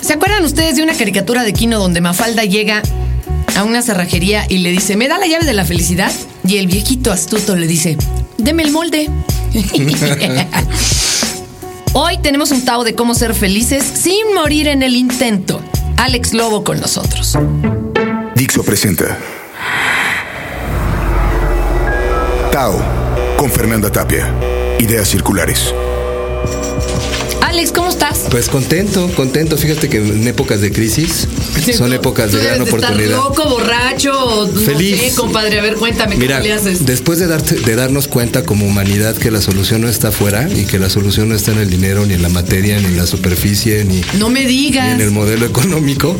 ¿Se 0.00 0.12
acuerdan 0.14 0.44
ustedes 0.44 0.76
de 0.76 0.82
una 0.82 0.94
caricatura 0.94 1.42
de 1.42 1.52
Kino 1.52 1.78
donde 1.78 2.00
Mafalda 2.00 2.44
llega 2.44 2.82
a 3.56 3.64
una 3.64 3.82
cerrajería 3.82 4.46
y 4.48 4.58
le 4.58 4.70
dice, 4.70 4.96
¿me 4.96 5.08
da 5.08 5.18
la 5.18 5.26
llave 5.26 5.44
de 5.44 5.52
la 5.52 5.64
felicidad? 5.64 6.12
Y 6.46 6.58
el 6.58 6.66
viejito 6.66 7.12
astuto 7.12 7.56
le 7.56 7.66
dice, 7.66 7.96
deme 8.38 8.62
el 8.62 8.70
molde. 8.70 9.10
Hoy 11.92 12.18
tenemos 12.18 12.50
un 12.52 12.64
tao 12.64 12.84
de 12.84 12.94
cómo 12.94 13.14
ser 13.14 13.34
felices 13.34 13.84
sin 13.84 14.34
morir 14.34 14.68
en 14.68 14.82
el 14.82 14.94
intento. 14.94 15.60
Alex 15.96 16.32
Lobo 16.32 16.62
con 16.62 16.80
nosotros. 16.80 17.36
Dixo 18.36 18.62
presenta 18.62 19.18
Tao 22.52 22.80
con 23.36 23.50
Fernanda 23.50 23.90
Tapia. 23.90 24.32
Ideas 24.78 25.08
circulares. 25.08 25.74
Alex, 27.48 27.72
¿cómo 27.72 27.88
estás? 27.88 28.26
Pues 28.30 28.48
contento, 28.48 29.10
contento. 29.16 29.56
Fíjate 29.56 29.88
que 29.88 29.96
en 29.98 30.28
épocas 30.28 30.60
de 30.60 30.70
crisis 30.70 31.26
son 31.76 31.92
épocas 31.94 32.30
de 32.30 32.38
gran 32.44 32.56
de 32.58 32.64
oportunidad. 32.64 33.00
Estar 33.00 33.16
loco, 33.24 33.48
borracho, 33.48 34.50
no 34.52 34.60
Feliz. 34.60 35.00
sé, 35.00 35.14
compadre. 35.16 35.58
A 35.58 35.62
ver, 35.62 35.74
cuéntame 35.76 36.16
Mira, 36.16 36.36
cómo 36.36 36.46
le 36.46 36.52
haces. 36.52 36.84
después 36.84 37.18
de, 37.18 37.26
darte- 37.26 37.58
de 37.58 37.74
darnos 37.74 38.06
cuenta 38.06 38.42
como 38.44 38.66
humanidad 38.66 39.16
que 39.16 39.30
la 39.30 39.40
solución 39.40 39.80
no 39.80 39.88
está 39.88 40.08
afuera 40.08 40.46
y 40.54 40.66
que 40.66 40.78
la 40.78 40.90
solución 40.90 41.30
no 41.30 41.34
está 41.34 41.52
en 41.52 41.58
el 41.58 41.70
dinero, 41.70 42.04
ni 42.04 42.14
en 42.14 42.22
la 42.22 42.28
materia, 42.28 42.78
ni 42.80 42.84
en 42.86 42.96
la 42.98 43.06
superficie, 43.06 43.84
ni, 43.84 44.02
No 44.18 44.28
me 44.28 44.40
ni 44.40 44.46
digas. 44.46 44.92
en 44.92 45.00
el 45.00 45.10
modelo 45.10 45.46
económico, 45.46 46.14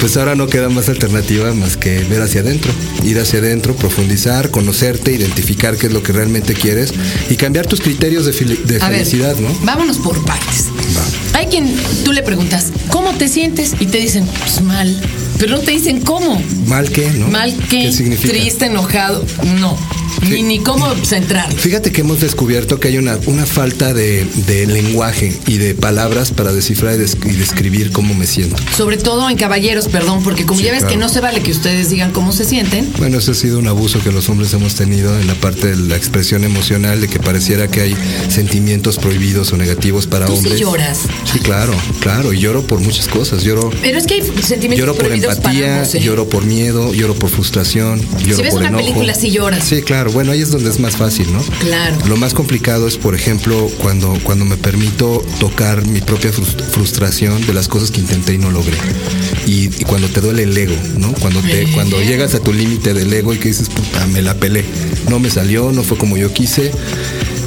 pues 0.00 0.16
ahora 0.16 0.34
no 0.34 0.48
queda 0.48 0.68
más 0.68 0.88
alternativa 0.88 1.52
más 1.54 1.76
que 1.76 2.00
ver 2.04 2.22
hacia 2.22 2.40
adentro, 2.40 2.72
ir 3.04 3.18
hacia 3.20 3.38
adentro, 3.38 3.76
profundizar, 3.76 4.50
conocerte, 4.50 5.12
identificar 5.12 5.76
qué 5.76 5.86
es 5.86 5.92
lo 5.92 6.02
que 6.02 6.12
realmente 6.12 6.54
quieres 6.54 6.92
y 7.30 7.36
cambiar 7.36 7.66
tus 7.66 7.80
criterios 7.80 8.26
de, 8.26 8.32
de 8.32 8.82
A 8.82 8.88
ver, 8.88 8.98
felicidad, 8.98 9.36
¿no? 9.38 9.48
vámonos 9.62 9.98
por 9.98 10.22
partes. 10.24 10.66
Va. 10.96 11.38
Hay 11.38 11.46
quien 11.46 11.74
tú 12.04 12.12
le 12.12 12.22
preguntas, 12.22 12.66
¿cómo 12.90 13.12
te 13.12 13.28
sientes? 13.28 13.74
Y 13.80 13.86
te 13.86 13.98
dicen, 13.98 14.26
pues 14.26 14.60
mal. 14.62 15.00
Pero 15.38 15.56
no 15.56 15.62
te 15.62 15.72
dicen 15.72 16.00
cómo. 16.00 16.40
¿Mal 16.66 16.90
qué, 16.90 17.10
no? 17.12 17.28
Mal 17.28 17.52
que, 17.68 17.84
¿Qué 17.84 17.92
significa? 17.92 18.32
triste, 18.32 18.66
enojado. 18.66 19.24
No. 19.60 19.76
Ni, 20.22 20.28
Sí. 20.36 20.42
ni 20.42 20.58
cómo 20.60 20.94
centrar. 21.04 21.52
Fíjate 21.52 21.90
que 21.92 22.02
hemos 22.02 22.20
descubierto 22.20 22.78
que 22.80 22.88
hay 22.88 22.98
una, 22.98 23.18
una 23.26 23.46
falta 23.46 23.92
de, 23.94 24.24
de 24.46 24.66
lenguaje 24.66 25.36
y 25.46 25.58
de 25.58 25.74
palabras 25.74 26.30
para 26.30 26.52
descifrar 26.52 26.94
y, 26.94 26.98
des- 26.98 27.16
y 27.24 27.32
describir 27.32 27.90
cómo 27.92 28.14
me 28.14 28.26
siento. 28.26 28.56
Sobre 28.76 28.96
todo 28.98 29.28
en 29.30 29.36
caballeros, 29.36 29.88
perdón, 29.88 30.22
porque 30.22 30.44
como 30.46 30.60
Sí, 30.60 30.66
ya 30.66 30.72
ves 30.72 30.80
claro. 30.80 30.92
que 30.94 30.98
no 31.00 31.08
se 31.08 31.20
vale 31.20 31.40
que 31.42 31.50
ustedes 31.50 31.90
digan 31.90 32.12
cómo 32.12 32.32
se 32.32 32.44
sienten. 32.44 32.92
Bueno, 32.98 33.18
ese 33.18 33.32
ha 33.32 33.34
sido 33.34 33.58
un 33.58 33.66
abuso 33.68 34.00
que 34.02 34.12
los 34.12 34.28
hombres 34.28 34.52
hemos 34.54 34.74
tenido 34.74 35.18
en 35.18 35.26
la 35.26 35.34
parte 35.34 35.68
de 35.68 35.76
la 35.76 35.96
expresión 35.96 36.44
emocional, 36.44 37.00
de 37.00 37.08
que 37.08 37.18
pareciera 37.18 37.68
que 37.68 37.80
hay 37.80 37.96
sentimientos 38.28 38.98
prohibidos 38.98 39.52
o 39.52 39.56
negativos 39.56 40.06
para 40.06 40.26
Tú 40.26 40.32
sí 40.32 40.38
hombres. 40.38 40.60
lloras. 40.60 40.98
Sí, 41.30 41.38
claro, 41.38 41.74
claro. 42.00 42.32
Y 42.32 42.38
lloro 42.40 42.62
por 42.66 42.80
muchas 42.80 43.08
cosas. 43.08 43.42
Lloro, 43.44 43.70
Pero 43.82 43.98
es 43.98 44.06
que 44.06 44.14
hay 44.14 44.22
sentimientos 44.42 44.78
lloro 44.78 44.94
por 44.94 45.12
empatía, 45.12 45.76
ambos, 45.80 45.94
¿eh? 45.94 46.00
lloro 46.00 46.28
por 46.28 46.44
miedo, 46.44 46.92
lloro 46.94 47.14
por 47.14 47.30
frustración, 47.30 48.00
lloro 48.24 48.36
Si 48.36 48.42
ves 48.42 48.50
por 48.52 48.60
una 48.60 48.68
enojo. 48.68 48.84
película, 48.84 49.14
sí 49.14 49.30
lloras. 49.30 49.64
Sí, 49.66 49.82
claro. 49.82 50.01
Bueno, 50.10 50.32
ahí 50.32 50.40
es 50.40 50.50
donde 50.50 50.70
es 50.70 50.78
más 50.80 50.96
fácil, 50.96 51.32
¿no? 51.32 51.40
Claro. 51.60 51.96
Lo 52.08 52.16
más 52.16 52.34
complicado 52.34 52.86
es, 52.88 52.96
por 52.96 53.14
ejemplo, 53.14 53.68
cuando, 53.80 54.18
cuando 54.22 54.44
me 54.44 54.56
permito 54.56 55.24
tocar 55.40 55.86
mi 55.86 56.00
propia 56.00 56.30
frus- 56.32 56.56
frustración 56.70 57.44
de 57.46 57.54
las 57.54 57.68
cosas 57.68 57.90
que 57.90 58.00
intenté 58.00 58.34
y 58.34 58.38
no 58.38 58.50
logré. 58.50 58.76
Y, 59.46 59.64
y 59.66 59.84
cuando 59.86 60.08
te 60.08 60.20
duele 60.20 60.44
el 60.44 60.56
ego, 60.56 60.74
¿no? 60.98 61.12
Cuando, 61.14 61.40
te, 61.40 61.62
Eh. 61.62 61.68
cuando 61.74 62.00
llegas 62.02 62.34
a 62.34 62.40
tu 62.40 62.52
límite 62.52 62.94
del 62.94 63.12
ego 63.12 63.32
y 63.34 63.38
que 63.38 63.48
dices, 63.48 63.68
puta, 63.68 64.06
me 64.08 64.22
la 64.22 64.34
pelé. 64.34 64.64
No 65.08 65.18
me 65.18 65.30
salió, 65.30 65.72
no 65.72 65.82
fue 65.82 65.98
como 65.98 66.16
yo 66.16 66.32
quise. 66.32 66.70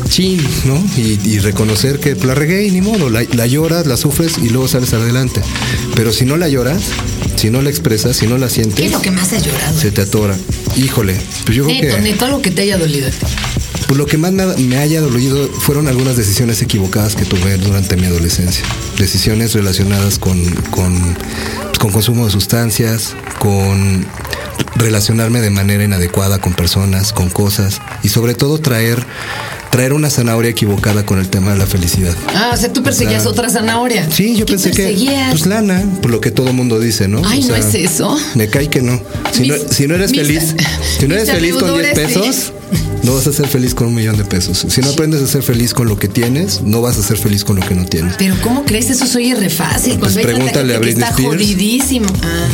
Chin, 0.10 0.40
¿no? 0.66 0.82
Y, 0.98 1.20
y 1.28 1.40
reconocer 1.40 2.00
que 2.00 2.16
la 2.16 2.36
regué 2.36 2.66
y 2.68 2.72
ni 2.72 2.80
modo. 2.82 3.10
La, 3.10 3.24
la 3.34 3.48
lloras, 3.48 3.88
la 3.88 3.98
sufres 3.98 4.34
y 4.42 4.50
luego 4.50 4.68
sales 4.68 4.94
adelante. 4.94 5.42
Pero 5.96 6.14
si 6.14 6.26
no 6.26 6.38
la 6.38 6.48
lloras, 6.48 6.84
si 7.36 7.50
no 7.50 7.62
la 7.62 7.70
expresas, 7.70 8.16
si 8.16 8.28
no 8.28 8.38
la 8.38 8.50
sientes, 8.50 8.76
¿Qué 8.80 8.86
es 8.86 8.92
lo 8.92 9.02
que 9.02 9.12
más 9.12 9.34
has 9.34 9.44
llorado? 9.46 9.78
se 9.78 9.92
te 9.92 10.02
atora. 10.02 10.38
Híjole, 10.76 11.20
pues 11.46 11.58
yo 11.58 11.66
creo 11.66 11.82
Neto, 11.82 11.96
que... 11.96 12.02
neto, 12.02 12.26
algo 12.26 12.42
que 12.42 12.52
te 12.52 12.64
haya 12.64 12.78
dolido. 12.78 13.10
Pues 13.88 13.98
lo 13.98 14.06
que 14.06 14.18
más 14.18 14.32
me, 14.32 14.46
me 14.46 14.78
haya 14.78 15.00
dolido 15.00 15.48
fueron 15.48 15.88
algunas 15.88 16.18
decisiones 16.18 16.62
equivocadas 16.62 17.16
que 17.16 17.24
tuve 17.26 17.58
durante 17.58 17.96
mi 17.98 18.06
adolescencia. 18.06 18.66
Decisiones 18.98 19.54
relacionadas 19.54 20.18
con, 20.18 20.44
con, 20.72 21.16
pues, 21.68 21.78
con 21.80 21.92
consumo 21.92 22.26
de 22.26 22.32
sustancias, 22.32 23.16
con 23.40 24.06
relacionarme 24.76 25.42
de 25.42 25.50
manera 25.50 25.84
inadecuada 25.84 26.40
con 26.40 26.54
personas, 26.54 27.14
con 27.14 27.30
cosas 27.30 27.82
y 28.04 28.10
sobre 28.10 28.34
todo 28.34 28.58
traer, 28.60 29.06
traer 29.76 29.92
una 29.92 30.10
zanahoria 30.10 30.52
equivocada 30.52 31.06
con 31.06 31.20
el 31.20 31.28
tema 31.28 31.52
de 31.52 31.58
la 31.58 31.66
felicidad. 31.66 32.16
Ah, 32.34 32.52
o 32.54 32.58
sea, 32.58 32.72
tú 32.72 32.82
perseguías 32.82 33.20
O 33.20 33.24
sea, 33.24 33.32
otra 33.32 33.50
zanahoria. 33.50 34.10
Sí, 34.10 34.34
yo 34.38 34.46
¿Qué 34.46 34.54
pensé 34.54 34.72
que 34.72 34.84
perseguías? 34.84 35.32
pues 35.32 35.46
lana, 35.48 35.84
por 36.02 36.12
lo 36.12 36.22
que 36.22 36.32
todo 36.32 36.54
mundo 36.54 36.80
dice, 36.80 37.10
¿no? 37.10 37.22
Ay, 37.26 37.44
¿no 37.44 37.56
es 37.58 37.74
eso? 37.76 38.18
Me 38.36 38.48
cae 38.48 38.70
que 38.70 38.82
no. 38.82 39.02
Si, 39.34 39.46
no, 39.50 39.56
si 39.70 39.86
no 39.86 39.96
eres 39.96 40.12
mis- 40.12 40.22
feliz, 40.22 40.56
si 40.98 41.08
no 41.10 41.16
eres 41.16 41.30
feliz 41.30 41.56
con 41.56 41.74
10 41.74 41.94
deudores, 41.94 41.98
sí. 41.98 42.20
pesos, 42.22 42.54
no 43.04 43.16
vas 43.16 43.28
a 43.28 43.34
ser 43.34 43.48
feliz 43.48 43.76
con 43.76 43.88
un 43.88 43.96
millón 43.96 44.16
de 44.18 44.24
pesos. 44.24 44.66
Si 44.70 44.80
no 44.80 44.92
aprendes 44.92 45.22
a 45.22 45.28
ser 45.28 45.44
feliz 45.44 45.74
con 45.74 45.90
lo 45.90 46.00
que 46.00 46.08
tienes, 46.08 46.62
no 46.62 46.82
vas 46.82 46.98
a 46.98 47.04
ser 47.04 47.18
feliz 47.18 47.44
con 47.44 47.58
lo 47.60 47.68
que 47.68 47.76
no 47.76 47.86
tienes. 47.86 48.16
Pero 48.18 48.36
¿cómo 48.42 48.64
crees? 48.64 48.90
Eso 48.90 49.06
soy 49.06 49.34
re 49.34 49.50
fácil. 49.50 50.00
Pues 50.00 50.14
pregúntale 50.14 50.74
a 50.74 50.80
que 50.80 50.86
Britney 50.86 51.04
está 51.04 51.16
Spears. 51.16 51.36
jodidísimo. 51.36 52.08
Ah. 52.24 52.48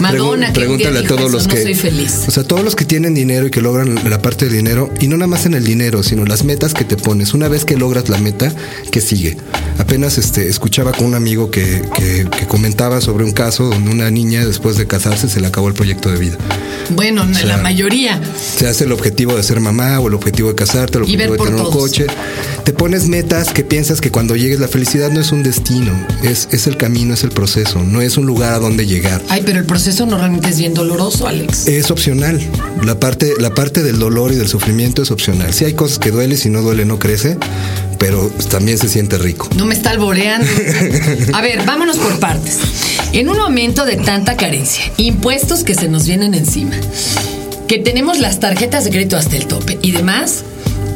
Madonna, 0.00 0.48
que 0.48 0.60
pregúntale 0.60 0.98
a 0.98 1.02
todos 1.04 1.20
eso, 1.22 1.28
los 1.30 1.46
no 1.46 1.54
que 1.54 1.62
soy 1.62 1.74
feliz. 1.74 2.12
O 2.26 2.30
sea, 2.30 2.44
todos 2.44 2.62
los 2.64 2.74
que 2.76 2.84
tienen 2.84 3.14
dinero 3.14 3.46
y 3.46 3.50
que 3.50 3.60
logran 3.60 3.94
la 4.08 4.20
parte 4.20 4.46
del 4.46 4.54
dinero 4.56 4.92
y 5.00 5.08
no 5.08 5.16
nada 5.16 5.26
más 5.28 5.46
en 5.46 5.54
el 5.54 5.64
dinero, 5.64 6.02
sino 6.02 6.23
las 6.26 6.44
metas 6.44 6.74
que 6.74 6.84
te 6.84 6.96
pones. 6.96 7.34
Una 7.34 7.48
vez 7.48 7.64
que 7.64 7.76
logras 7.76 8.08
la 8.08 8.18
meta, 8.18 8.52
¿qué 8.90 9.00
sigue? 9.00 9.36
Apenas 9.78 10.18
este 10.18 10.48
escuchaba 10.48 10.92
con 10.92 11.06
un 11.06 11.14
amigo 11.14 11.50
que, 11.50 11.82
que- 11.96 12.26
que 12.30 12.46
comentaba 12.46 13.00
sobre 13.00 13.24
un 13.24 13.32
caso 13.32 13.64
donde 13.64 13.90
una 13.90 14.10
niña 14.10 14.44
después 14.46 14.76
de 14.76 14.86
casarse 14.86 15.28
se 15.28 15.40
le 15.40 15.46
acabó 15.48 15.68
el 15.68 15.74
proyecto 15.74 16.10
de 16.10 16.18
vida. 16.18 16.36
Bueno, 16.90 17.24
sea, 17.34 17.46
la 17.46 17.56
mayoría. 17.58 18.20
Se 18.56 18.66
hace 18.68 18.84
el 18.84 18.92
objetivo 18.92 19.34
de 19.36 19.42
ser 19.42 19.58
mamá 19.60 19.98
o 20.00 20.08
el 20.08 20.14
objetivo 20.14 20.48
de 20.50 20.54
casarte, 20.54 20.98
el 20.98 21.04
objetivo 21.04 21.32
de 21.32 21.38
tener 21.38 21.54
un 21.54 21.70
coche. 21.70 22.06
Te 22.64 22.72
pones 22.72 23.08
metas 23.08 23.52
que 23.52 23.62
piensas 23.64 24.00
que 24.00 24.10
cuando 24.10 24.36
llegues 24.36 24.60
la 24.60 24.68
felicidad 24.68 25.10
no 25.10 25.20
es 25.20 25.32
un 25.32 25.42
destino, 25.42 25.92
es, 26.22 26.48
es 26.50 26.66
el 26.66 26.76
camino, 26.76 27.14
es 27.14 27.22
el 27.24 27.30
proceso, 27.30 27.82
no 27.82 28.00
es 28.00 28.16
un 28.16 28.26
lugar 28.26 28.54
a 28.54 28.58
donde 28.58 28.86
llegar. 28.86 29.22
Ay, 29.28 29.42
pero 29.44 29.58
el 29.58 29.66
proceso 29.66 30.06
normalmente 30.06 30.48
es 30.50 30.58
bien 30.58 30.72
doloroso, 30.74 31.26
Alex. 31.26 31.66
Es 31.66 31.90
opcional. 31.90 32.40
La 32.82 32.98
parte, 33.00 33.32
la 33.38 33.54
parte 33.54 33.82
del 33.82 33.98
dolor 33.98 34.32
y 34.32 34.36
del 34.36 34.48
sufrimiento 34.48 35.02
es 35.02 35.10
opcional. 35.10 35.52
Si 35.52 35.64
hay 35.64 35.74
cosas 35.74 35.98
que 35.98 36.10
duele, 36.10 36.36
si 36.36 36.48
no 36.48 36.62
duele 36.62 36.84
no 36.84 36.98
crece, 36.98 37.36
pero 38.04 38.30
también 38.50 38.76
se 38.76 38.90
siente 38.90 39.16
rico. 39.16 39.48
No 39.56 39.64
me 39.64 39.72
está 39.72 39.88
alboreando. 39.88 40.46
A 41.32 41.40
ver, 41.40 41.64
vámonos 41.64 41.96
por 41.96 42.20
partes. 42.20 42.58
En 43.14 43.30
un 43.30 43.38
momento 43.38 43.86
de 43.86 43.96
tanta 43.96 44.36
carencia, 44.36 44.92
impuestos 44.98 45.64
que 45.64 45.74
se 45.74 45.88
nos 45.88 46.06
vienen 46.06 46.34
encima, 46.34 46.76
que 47.66 47.78
tenemos 47.78 48.18
las 48.18 48.40
tarjetas 48.40 48.84
de 48.84 48.90
crédito 48.90 49.16
hasta 49.16 49.36
el 49.36 49.46
tope 49.46 49.78
y 49.80 49.92
demás, 49.92 50.44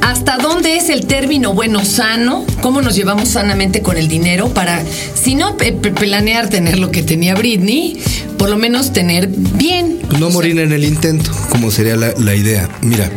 ¿hasta 0.03 0.37
dónde 0.37 0.77
es 0.77 0.91
el 0.91 1.07
término 1.07 1.55
bueno 1.55 1.83
sano? 1.83 2.45
¿Cómo 2.61 2.83
nos 2.83 2.95
llevamos 2.95 3.31
sanamente 3.31 3.81
con 3.81 3.97
el 3.97 4.07
dinero 4.07 4.53
para, 4.53 4.83
si 5.15 5.35
no 5.35 5.57
planear 5.57 6.51
tener 6.51 6.79
lo 6.79 6.91
que 6.91 7.03
tenía 7.03 7.35
Britney, 7.35 8.03
por 8.37 8.51
lo 8.51 8.59
menos 8.59 8.93
tener 8.93 9.29
bien? 9.29 9.99
No 10.19 10.29
morir 10.29 10.59
en 10.59 10.73
el 10.73 10.85
intento, 10.85 11.31
como 11.49 11.71
sería 11.71 11.97
la, 11.97 12.13
la 12.19 12.35
idea. 12.35 12.69
Mira, 12.83 13.11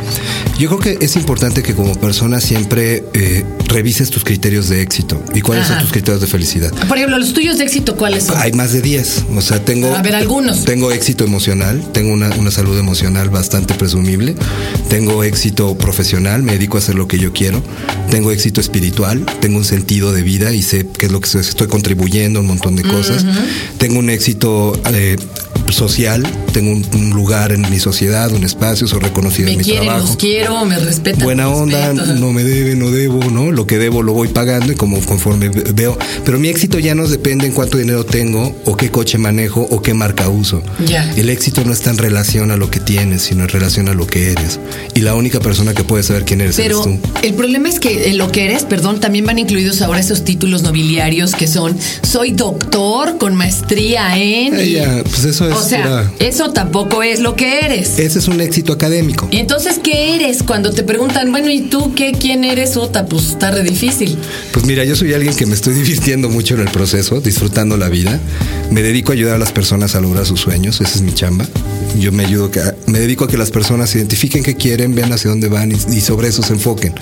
yo 0.62 0.70
creo 0.70 0.80
que 0.80 1.04
es 1.04 1.16
importante 1.16 1.64
que 1.64 1.74
como 1.74 1.96
persona 1.96 2.40
siempre 2.40 3.04
eh, 3.16 3.44
revises 3.68 4.12
tus 4.12 4.24
criterios 4.24 4.70
de 4.70 4.84
éxito 4.84 5.20
y 5.34 5.42
cuáles 5.42 5.66
Ajá. 5.66 5.74
son 5.74 5.82
tus 5.84 5.92
criterios 5.92 6.22
de 6.22 6.28
felicidad. 6.28 6.72
Por 6.88 6.98
ejemplo, 6.98 7.18
los 7.18 7.34
tuyos 7.34 7.58
de 7.58 7.64
éxito, 7.64 7.96
¿cuáles 7.96 8.26
son? 8.26 8.38
Hay 8.38 8.52
más 8.54 8.72
de 8.72 8.82
10. 8.84 9.26
O 9.36 9.42
sea, 9.42 9.66
tengo. 9.66 9.92
A 9.96 10.04
ver, 10.04 10.14
algunos. 10.14 10.64
Tengo 10.64 10.92
éxito 10.92 11.24
emocional, 11.24 11.84
tengo 11.94 12.14
una, 12.14 12.30
una 12.36 12.52
salud 12.52 12.78
emocional 12.78 13.32
bastante 13.32 13.74
presumible. 13.74 14.36
Tengo 14.88 15.24
éxito 15.24 15.76
profesional, 15.80 16.44
me 16.44 16.52
dedico 16.54 16.78
a 16.78 16.80
hacer 16.80 16.94
lo 16.94 17.08
que 17.08 17.18
yo 17.18 17.34
quiero. 17.34 17.64
Tengo 18.12 18.32
éxito 18.32 18.62
espiritual, 18.62 19.26
tengo 19.40 19.58
un 19.58 19.66
sentido 19.66 20.14
de 20.14 20.22
vida 20.22 20.54
y 20.54 20.62
sé 20.62 20.86
qué 20.96 21.08
es 21.08 21.12
lo 21.12 21.22
que 21.22 21.28
estoy- 21.40 21.70
contribuyendo 21.70 22.40
un 22.42 22.46
montón 22.46 22.76
de 22.76 22.84
cosas. 22.84 23.26
Tengo 23.80 23.98
un 23.98 24.12
éxito 24.12 24.80
eh, 24.94 25.16
social, 25.74 26.24
tengo 26.54 26.72
un, 26.72 26.86
un 26.94 27.10
lugar 27.12 27.52
en 27.52 27.62
mi 27.70 27.80
sociedad, 27.80 28.32
un 28.32 28.44
espacio, 28.44 28.88
soy 28.88 29.00
reconocido 29.00 29.46
me 29.48 29.54
en 29.54 29.58
mi 29.60 29.64
quieren, 29.64 29.84
trabajo. 29.86 30.08
los 30.08 30.18
quiero, 30.18 30.66
me 30.66 30.78
respetan. 30.80 31.24
Buena 31.24 31.48
me 31.48 31.54
onda, 31.56 31.92
respetan. 31.94 32.20
no 32.20 32.34
me 32.34 32.44
debe, 32.44 32.76
no 32.76 32.92
debo, 32.92 33.24
¿no? 33.32 33.52
Lo 33.52 33.66
que 33.68 33.78
debo 33.78 34.04
lo 34.04 34.14
voy 34.14 34.28
pagando 34.30 34.72
y 34.72 34.76
como 34.76 35.00
conforme 35.02 35.50
ve- 35.50 35.72
veo. 35.74 35.98
Pero 36.26 36.40
mi 36.40 36.48
éxito 36.50 36.80
ya 36.80 36.96
no 36.96 37.08
depende 37.08 37.46
en 37.46 37.54
cuánto 37.54 37.78
dinero 37.78 38.06
tengo 38.06 38.56
o 38.66 38.76
qué 38.78 38.90
coche 38.92 39.18
manejo 39.18 39.62
o 39.70 39.82
qué 39.82 39.94
marca 39.94 40.30
uso. 40.30 40.62
Ya. 40.86 41.12
El 41.16 41.30
éxito 41.30 41.64
no 41.66 41.74
está 41.74 41.90
en 41.90 41.98
relación 41.98 42.52
a 42.52 42.58
lo 42.58 42.70
que 42.70 42.80
tienes, 42.80 43.22
sino 43.24 43.44
en 43.44 43.50
relación 43.50 43.88
a 43.90 43.94
lo 43.94 44.08
que 44.08 44.32
eres. 44.32 44.60
Y 44.94 45.02
la 45.02 45.16
única 45.16 45.40
persona 45.40 45.74
que 45.74 45.84
puede 45.84 46.04
saber 46.04 46.26
quién 46.26 46.42
eres 46.42 46.56
Pero 46.58 46.84
eres 46.84 47.00
tú. 47.02 47.10
el 47.24 47.34
problema 47.34 47.70
es 47.70 47.80
que 47.80 48.10
en 48.10 48.18
lo 48.18 48.32
que 48.32 48.46
eres, 48.46 48.64
perdón, 48.64 49.00
también 49.00 49.26
van 49.26 49.40
incluidos 49.40 49.82
ahora 49.82 50.00
esos 50.00 50.24
títulos 50.24 50.64
nobiliarios 50.64 51.34
que 51.34 51.48
son 51.48 51.78
soy 52.04 52.32
doctor 52.32 53.18
con 53.18 53.36
maestría 53.36 54.18
en. 54.18 54.60
Eh, 54.60 54.72
ya, 54.72 55.04
pues 55.04 55.26
eso 55.26 55.48
es. 55.50 55.56
O 55.66 55.70
sea, 55.70 55.82
pura- 55.84 56.12
eso 56.20 56.52
tampoco 56.52 57.04
es 57.04 57.20
lo 57.20 57.36
que 57.36 57.60
eres. 57.60 58.00
Ese 58.00 58.20
es 58.20 58.28
un 58.28 58.42
éxito 58.42 58.74
académico. 58.74 59.28
Y 59.32 59.38
entonces, 59.38 59.80
¿qué 59.84 60.16
eres? 60.16 60.44
Cuando 60.44 60.72
te 60.72 60.84
preguntan, 60.84 61.32
bueno, 61.32 61.50
¿y 61.50 61.62
tú 61.62 61.94
qué? 61.96 62.12
¿Quién 62.14 62.44
eres, 62.44 62.78
Ota? 62.78 63.06
Pues 63.06 63.28
está 63.30 63.52
re 63.52 63.64
difícil. 63.64 64.18
Pues 64.52 64.66
mira, 64.66 64.84
yo 64.84 64.96
soy 64.96 65.14
alguien 65.14 65.36
que 65.36 65.46
me 65.46 65.54
estoy 65.54 65.74
divirtiendo 65.82 66.30
mucho 66.30 66.56
en 66.56 66.62
el 66.62 66.70
proceso, 66.70 67.22
disfrutando 67.22 67.78
la 67.78 67.90
vida. 67.90 68.20
Me 68.70 68.82
dedico 68.82 69.12
a 69.12 69.16
ayudar 69.16 69.36
a 69.36 69.40
las 69.40 69.52
personas 69.52 69.96
a 69.96 70.02
lograr 70.02 70.26
sus 70.26 70.40
sueños, 70.42 70.80
esa 70.82 70.96
es 70.96 71.02
mi 71.02 71.14
chamba. 71.14 71.46
Yo 72.00 72.12
me 72.14 72.26
ayudo, 72.26 72.50
que- 72.52 72.62
me 72.88 73.00
dedico 73.00 73.26
a 73.26 73.28
que 73.28 73.38
las 73.38 73.52
personas 73.52 73.94
identifiquen 73.96 74.44
qué 74.44 74.56
quieren, 74.56 74.96
vean 74.96 75.12
hacia 75.12 75.30
dónde 75.30 75.50
van 75.50 75.72
y, 75.72 75.76
y 75.96 76.02
sobre 76.02 76.30
eso 76.30 76.42
se 76.42 76.54
enfoquen. 76.54 76.94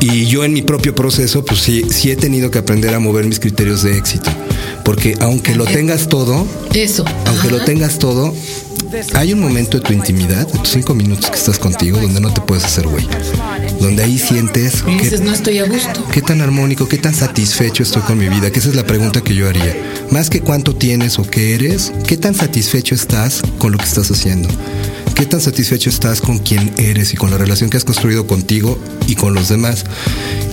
Y 0.00 0.26
yo 0.26 0.44
en 0.44 0.52
mi 0.52 0.62
propio 0.62 0.94
proceso, 0.94 1.44
pues 1.44 1.60
sí, 1.60 1.82
sí 1.90 2.10
he 2.10 2.16
tenido 2.16 2.50
que 2.50 2.58
aprender 2.58 2.94
a 2.94 2.98
mover 2.98 3.24
mis 3.26 3.38
criterios 3.40 3.82
de 3.82 3.96
éxito. 3.96 4.30
Porque 4.88 5.14
aunque 5.20 5.54
lo 5.54 5.66
tengas 5.66 6.08
todo, 6.08 6.46
Eso. 6.72 7.04
aunque 7.26 7.48
Ajá. 7.48 7.58
lo 7.58 7.64
tengas 7.66 7.98
todo, 7.98 8.34
hay 9.12 9.34
un 9.34 9.40
momento 9.40 9.76
de 9.76 9.84
tu 9.84 9.92
intimidad, 9.92 10.46
de 10.46 10.58
tus 10.60 10.70
cinco 10.70 10.94
minutos 10.94 11.28
que 11.28 11.36
estás 11.36 11.58
contigo, 11.58 11.98
donde 12.00 12.22
no 12.22 12.32
te 12.32 12.40
puedes 12.40 12.64
hacer 12.64 12.88
güey. 12.88 13.06
Donde 13.80 14.02
ahí 14.02 14.18
sientes 14.18 14.82
Y 14.86 14.96
dices, 14.96 15.20
no 15.20 15.34
estoy 15.34 15.58
a 15.58 15.66
gusto. 15.66 16.02
¿Qué 16.10 16.22
tan 16.22 16.40
armónico, 16.40 16.88
qué 16.88 16.96
tan 16.96 17.14
satisfecho 17.14 17.82
estoy 17.82 18.00
con 18.00 18.16
mi 18.16 18.30
vida? 18.30 18.50
Que 18.50 18.60
esa 18.60 18.70
es 18.70 18.76
la 18.76 18.86
pregunta 18.86 19.20
que 19.20 19.34
yo 19.34 19.46
haría. 19.46 19.76
Más 20.10 20.30
que 20.30 20.40
cuánto 20.40 20.74
tienes 20.74 21.18
o 21.18 21.22
qué 21.24 21.54
eres, 21.54 21.92
¿qué 22.06 22.16
tan 22.16 22.34
satisfecho 22.34 22.94
estás 22.94 23.42
con 23.58 23.72
lo 23.72 23.76
que 23.76 23.84
estás 23.84 24.10
haciendo? 24.10 24.48
¿Qué 25.18 25.26
tan 25.26 25.40
satisfecho 25.40 25.90
estás 25.90 26.20
con 26.20 26.38
quién 26.38 26.72
eres 26.78 27.12
y 27.12 27.16
con 27.16 27.32
la 27.32 27.38
relación 27.38 27.70
que 27.70 27.76
has 27.76 27.84
construido 27.84 28.28
contigo 28.28 28.78
y 29.08 29.16
con 29.16 29.34
los 29.34 29.48
demás? 29.48 29.84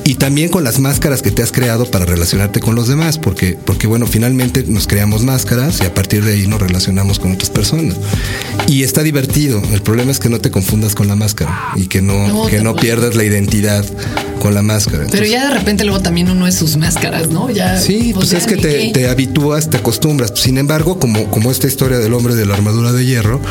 Y 0.03 0.15
también 0.15 0.49
con 0.49 0.63
las 0.63 0.79
máscaras 0.79 1.21
que 1.21 1.29
te 1.29 1.43
has 1.43 1.51
creado 1.51 1.85
para 1.85 2.05
relacionarte 2.05 2.61
con 2.61 2.73
los 2.73 2.87
demás, 2.87 3.19
porque, 3.19 3.55
porque 3.63 3.85
bueno, 3.85 4.07
finalmente 4.07 4.63
nos 4.67 4.87
creamos 4.87 5.21
máscaras 5.21 5.81
y 5.81 5.85
a 5.85 5.93
partir 5.93 6.25
de 6.25 6.33
ahí 6.33 6.47
nos 6.47 6.59
relacionamos 6.59 7.19
con 7.19 7.33
otras 7.33 7.51
personas. 7.51 7.95
Y 8.67 8.81
está 8.81 9.03
divertido. 9.03 9.61
El 9.71 9.83
problema 9.83 10.11
es 10.11 10.17
que 10.17 10.29
no 10.29 10.41
te 10.41 10.49
confundas 10.49 10.95
con 10.95 11.07
la 11.07 11.15
máscara 11.15 11.73
y 11.75 11.85
que 11.85 12.01
no, 12.01 12.27
No, 12.27 12.47
que 12.47 12.63
no 12.63 12.75
pierdas 12.75 13.13
la 13.13 13.23
identidad 13.23 13.85
con 14.39 14.55
la 14.55 14.63
máscara. 14.63 15.05
Pero 15.11 15.25
ya 15.25 15.47
de 15.47 15.53
repente 15.53 15.83
luego 15.83 16.01
también 16.01 16.27
uno 16.27 16.47
es 16.47 16.55
sus 16.55 16.75
máscaras, 16.75 17.29
¿no? 17.29 17.51
Ya. 17.51 17.79
Sí, 17.79 18.13
pues 18.15 18.33
es 18.33 18.47
que 18.47 18.55
¿y 18.55 18.61
te, 18.61 18.91
te 18.91 19.09
habitúas, 19.09 19.69
te 19.69 19.77
acostumbras. 19.77 20.33
Sin 20.35 20.57
embargo, 20.57 20.97
como, 20.99 21.29
como 21.29 21.51
esta 21.51 21.67
historia 21.67 21.99
del 21.99 22.13
hombre 22.15 22.33
de 22.33 22.47
la 22.47 22.55
armadura 22.55 22.91
de 22.91 23.05
hierro, 23.05 23.41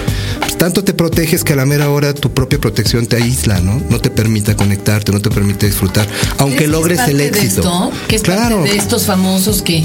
tanto 0.64 0.82
te 0.82 0.94
proteges 0.94 1.44
que 1.44 1.52
a 1.52 1.56
la 1.56 1.66
mera 1.66 1.90
hora 1.90 2.14
tu 2.14 2.32
propia 2.32 2.58
protección 2.58 3.04
te 3.04 3.16
aísla, 3.16 3.60
¿no? 3.60 3.82
No 3.90 4.00
te 4.00 4.08
permite 4.08 4.56
conectarte, 4.56 5.12
no 5.12 5.20
te 5.20 5.28
permite 5.28 5.66
disfrutar, 5.66 6.08
aunque 6.38 6.56
¿Crees 6.56 6.70
que 6.70 6.72
logres 6.74 7.00
es 7.00 7.08
el 7.08 7.16
parte 7.18 7.22
de 7.22 7.44
éxito. 7.44 7.60
esto? 7.60 7.92
que 8.08 8.16
es 8.16 8.22
claro. 8.22 8.56
parte 8.60 8.70
de 8.72 8.78
estos 8.78 9.04
famosos 9.04 9.60
que 9.60 9.84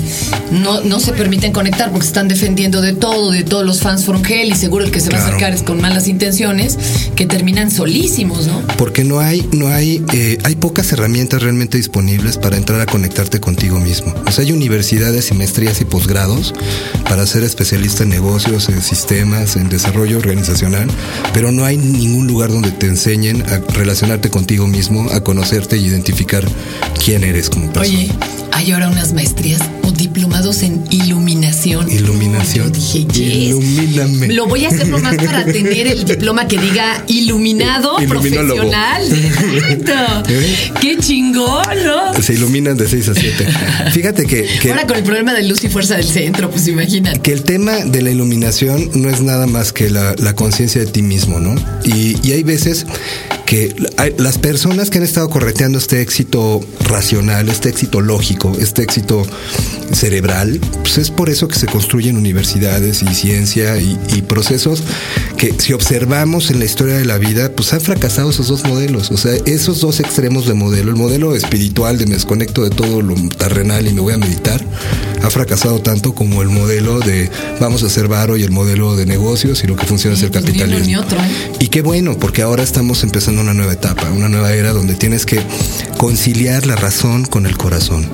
no, 0.53 0.79
no 0.79 1.01
se 1.01 1.11
permiten 1.11 1.51
conectar 1.51 1.91
porque 1.91 2.07
están 2.07 2.29
defendiendo 2.29 2.79
de 2.81 2.93
todo, 2.93 3.31
de 3.31 3.43
todos 3.43 3.65
los 3.65 3.81
fans 3.81 4.05
from 4.05 4.23
hell 4.25 4.49
y 4.49 4.55
seguro 4.55 4.85
el 4.85 4.91
que 4.91 5.01
se 5.01 5.09
va 5.09 5.17
a 5.17 5.21
acercar 5.27 5.51
es 5.51 5.63
con 5.63 5.81
malas 5.81 6.07
intenciones 6.07 6.77
que 7.13 7.25
terminan 7.25 7.71
solísimos, 7.71 8.47
¿no? 8.47 8.61
Porque 8.77 9.03
no 9.03 9.19
hay, 9.19 9.45
no 9.51 9.67
hay, 9.67 10.01
eh, 10.13 10.37
hay 10.45 10.55
pocas 10.55 10.93
herramientas 10.93 11.43
realmente 11.43 11.75
disponibles 11.75 12.37
para 12.37 12.55
entrar 12.55 12.79
a 12.79 12.85
conectarte 12.85 13.41
contigo 13.41 13.81
mismo. 13.81 14.15
O 14.25 14.31
sea, 14.31 14.45
hay 14.45 14.53
universidades 14.53 15.29
y 15.29 15.33
maestrías 15.33 15.81
y 15.81 15.83
posgrados 15.83 16.53
para 17.09 17.27
ser 17.27 17.43
especialista 17.43 18.03
en 18.03 18.09
negocios, 18.11 18.69
en 18.69 18.81
sistemas, 18.81 19.57
en 19.57 19.67
desarrollo 19.67 20.17
organizacional, 20.17 20.68
pero 21.33 21.51
no 21.51 21.65
hay 21.65 21.77
ningún 21.77 22.27
lugar 22.27 22.49
donde 22.51 22.71
te 22.71 22.87
enseñen 22.87 23.43
a 23.49 23.59
relacionarte 23.73 24.29
contigo 24.29 24.67
mismo, 24.67 25.09
a 25.11 25.21
conocerte 25.21 25.77
y 25.77 25.85
identificar 25.85 26.43
quién 27.03 27.23
eres 27.23 27.49
como 27.49 27.71
persona. 27.71 27.97
Oye, 27.97 28.11
hay 28.51 28.71
ahora 28.71 28.89
unas 28.89 29.13
maestrías 29.13 29.61
o 29.89 29.91
diplomados 29.91 30.61
en 30.63 30.83
iluminación. 30.91 31.89
Iluminación. 31.91 32.67
Yo 32.67 32.79
dije, 32.79 33.05
yes. 33.05 33.47
Ilumíname. 33.49 34.27
Lo 34.29 34.47
voy 34.47 34.65
a 34.65 34.69
hacer 34.69 34.87
nomás 34.87 35.15
para 35.17 35.45
tener 35.45 35.87
el 35.87 36.05
diploma 36.05 36.47
que 36.47 36.57
diga 36.59 37.03
iluminado 37.07 37.95
profesional. 38.07 39.01
Exacto. 39.53 40.29
¿Eh? 40.29 40.71
Qué 40.81 40.97
chingón, 40.97 41.63
¿no? 41.83 42.21
Se 42.21 42.33
iluminan 42.33 42.77
de 42.77 42.87
6 42.87 43.09
a 43.09 43.13
7. 43.15 43.47
Fíjate 43.91 44.25
que, 44.25 44.45
que 44.61 44.69
Ahora 44.71 44.85
con 44.87 44.97
el 44.97 45.03
problema 45.03 45.33
de 45.33 45.43
luz 45.43 45.63
y 45.63 45.69
fuerza 45.69 45.95
del 45.95 46.05
centro, 46.05 46.49
pues 46.49 46.67
imagínate. 46.67 47.19
que 47.21 47.31
el 47.33 47.43
tema 47.43 47.73
de 47.85 48.01
la 48.01 48.11
iluminación 48.11 48.89
no 48.93 49.09
es 49.09 49.21
nada 49.21 49.47
más 49.47 49.73
que 49.73 49.89
la, 49.89 50.13
la 50.17 50.35
conciencia 50.35 50.81
de 50.81 50.87
ti 50.87 51.01
mismo, 51.01 51.39
¿no? 51.39 51.55
Y, 51.83 52.15
y 52.27 52.31
hay 52.33 52.43
veces 52.43 52.85
que 53.45 53.75
hay- 53.97 54.13
las 54.17 54.37
personas 54.37 54.89
que 54.89 54.97
han 54.99 55.03
estado 55.03 55.29
correteando 55.29 55.77
este 55.77 56.01
éxito 56.01 56.61
racional, 56.85 57.49
este 57.49 57.69
éxito 57.69 58.01
lógico, 58.01 58.55
este 58.59 58.83
éxito 58.83 59.25
cerebral, 59.93 60.59
pues 60.81 60.97
es 60.97 61.11
por 61.11 61.29
eso 61.29 61.47
que 61.47 61.57
se 61.57 61.67
construyen 61.67 62.17
universidades 62.17 63.01
y 63.03 63.13
ciencia 63.13 63.77
y, 63.77 63.97
y 64.15 64.21
procesos 64.21 64.83
que 65.37 65.53
si 65.57 65.73
observamos 65.73 66.51
en 66.51 66.59
la 66.59 66.65
historia 66.65 66.97
de 66.97 67.05
la 67.05 67.17
vida, 67.17 67.51
pues 67.51 67.73
han 67.73 67.81
fracasado 67.81 68.29
esos 68.29 68.47
dos 68.47 68.63
modelos, 68.65 69.11
o 69.11 69.17
sea, 69.17 69.33
esos 69.45 69.79
dos 69.79 69.99
extremos 69.99 70.45
de 70.45 70.53
modelo, 70.53 70.91
el 70.91 70.97
modelo 70.97 71.35
espiritual 71.35 71.97
de 71.97 72.05
me 72.05 72.15
desconecto 72.15 72.63
de 72.63 72.69
todo 72.69 73.01
lo 73.01 73.15
terrenal 73.29 73.87
y 73.87 73.93
me 73.93 74.01
voy 74.01 74.13
a 74.13 74.17
meditar, 74.17 74.61
ha 75.23 75.29
fracasado 75.29 75.81
tanto 75.81 76.13
como 76.13 76.41
el 76.41 76.49
modelo 76.49 76.99
de 76.99 77.29
vamos 77.59 77.83
a 77.83 77.87
hacer 77.87 78.07
varo 78.07 78.37
y 78.37 78.43
el 78.43 78.51
modelo 78.51 78.95
de 78.95 79.05
negocios 79.05 79.63
y 79.63 79.67
lo 79.67 79.75
que 79.75 79.85
funciona 79.85 80.15
es 80.15 80.23
el 80.23 80.31
Pues 80.31 80.43
capitalismo. 80.43 80.85
ni 80.85 80.95
otro, 80.95 81.17
¿eh? 81.19 81.51
Y 81.59 81.67
qué 81.67 81.81
bueno, 81.81 82.17
porque 82.17 82.41
ahora 82.41 82.63
estamos 82.63 83.03
empezando 83.03 83.41
una 83.41 83.53
nueva 83.53 83.73
etapa, 83.73 84.09
una 84.11 84.29
nueva 84.29 84.53
era 84.53 84.73
donde 84.73 84.95
tienes 84.95 85.25
que 85.25 85.41
conciliar 85.97 86.65
la 86.65 86.75
razón 86.75 87.25
con 87.25 87.45
el 87.45 87.57
corazón. 87.57 88.09